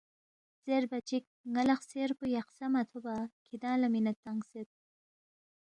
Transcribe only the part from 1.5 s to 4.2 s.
ن٘ا لہ خسیر پو یقسا مہ تھوبا کِھدانگ لہ مِنے